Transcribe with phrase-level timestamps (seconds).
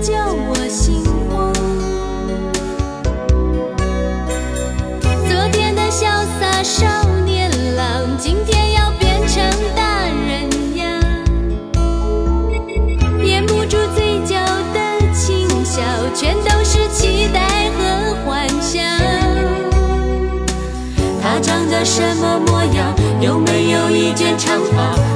[0.00, 1.52] 叫我心慌。
[5.28, 6.06] 昨天的潇
[6.40, 9.44] 洒少年郎今天要变成
[9.76, 11.00] 大人样
[13.22, 14.36] 掩不住嘴角
[14.72, 15.82] 的轻笑
[16.14, 18.82] 全都是期待和幻想
[21.22, 22.94] 他长得什么模样？
[23.20, 25.09] 有没有一件长发？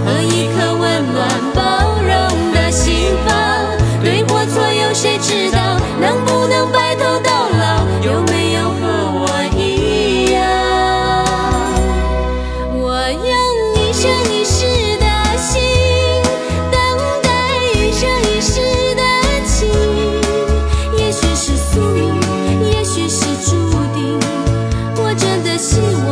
[25.73, 26.04] 我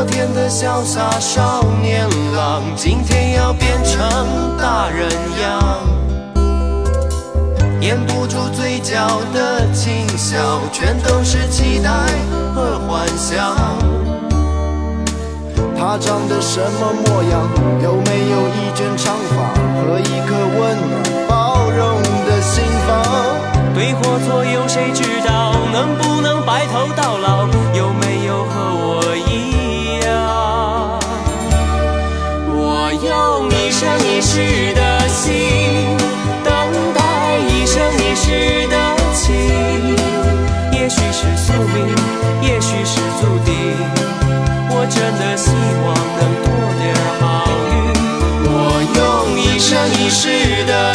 [0.00, 5.06] 昨天的潇洒少年郎，今天要变成大人
[5.42, 5.78] 样。
[7.82, 10.38] 掩不住嘴角的轻笑，
[10.72, 11.90] 全都是期待
[12.54, 13.54] 和幻想。
[15.78, 17.46] 他长得什么模样？
[17.82, 23.04] 有没有一卷长发和一颗温暖包容的心房？
[23.74, 25.52] 对或错有谁知道？
[25.70, 26.09] 能不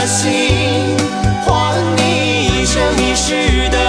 [0.05, 0.95] 心
[1.43, 3.84] 换你一生一世的